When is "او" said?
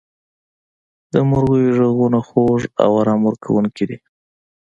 2.83-2.89